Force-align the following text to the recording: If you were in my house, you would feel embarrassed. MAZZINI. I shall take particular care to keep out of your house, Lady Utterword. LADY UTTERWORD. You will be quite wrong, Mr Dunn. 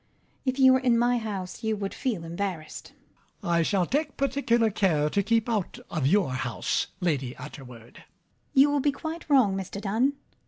If 0.45 0.57
you 0.57 0.73
were 0.73 0.79
in 0.79 0.97
my 0.97 1.19
house, 1.19 1.61
you 1.61 1.75
would 1.77 1.93
feel 1.93 2.23
embarrassed. 2.23 2.93
MAZZINI. 3.43 3.51
I 3.53 3.61
shall 3.61 3.85
take 3.85 4.17
particular 4.17 4.71
care 4.71 5.11
to 5.11 5.21
keep 5.21 5.47
out 5.47 5.77
of 5.91 6.07
your 6.07 6.31
house, 6.31 6.87
Lady 7.01 7.35
Utterword. 7.35 7.37
LADY 7.37 7.37
UTTERWORD. 7.37 8.03
You 8.55 8.71
will 8.71 8.79
be 8.79 8.91
quite 8.91 9.29
wrong, 9.29 9.55
Mr 9.55 9.79
Dunn. 9.79 10.13